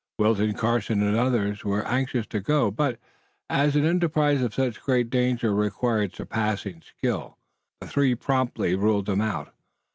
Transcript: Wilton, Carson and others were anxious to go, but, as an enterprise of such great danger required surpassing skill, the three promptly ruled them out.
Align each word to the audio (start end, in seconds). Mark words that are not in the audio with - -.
Wilton, 0.17 0.53
Carson 0.55 1.03
and 1.03 1.15
others 1.15 1.63
were 1.63 1.85
anxious 1.87 2.25
to 2.25 2.39
go, 2.39 2.71
but, 2.71 2.97
as 3.51 3.75
an 3.75 3.85
enterprise 3.85 4.41
of 4.41 4.51
such 4.51 4.81
great 4.81 5.11
danger 5.11 5.53
required 5.53 6.15
surpassing 6.15 6.81
skill, 6.81 7.37
the 7.79 7.85
three 7.87 8.15
promptly 8.15 8.73
ruled 8.73 9.05
them 9.05 9.21
out. 9.21 9.53